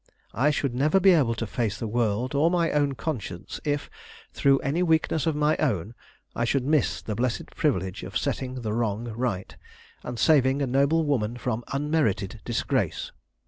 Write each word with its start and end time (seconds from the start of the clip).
"I 0.33 0.49
should 0.49 0.73
never 0.73 0.99
be 0.99 1.11
able 1.11 1.35
to 1.35 1.45
face 1.45 1.77
the 1.77 1.85
world 1.87 2.33
or 2.33 2.49
my 2.49 2.71
own 2.71 2.95
conscience 2.95 3.59
if, 3.63 3.87
through 4.33 4.57
any 4.61 4.81
weakness 4.81 5.27
of 5.27 5.35
my 5.35 5.55
own, 5.57 5.93
I 6.35 6.43
should 6.43 6.65
miss 6.65 7.03
the 7.03 7.13
blessed 7.13 7.55
privilege 7.55 8.01
of 8.01 8.17
setting 8.17 8.63
the 8.63 8.73
wrong 8.73 9.09
right, 9.09 9.55
and 10.01 10.17
saving 10.17 10.59
a 10.59 10.65
noble 10.65 11.05
woman 11.05 11.37
from 11.37 11.63
unmerited 11.71 12.41
disgrace." 12.43 13.11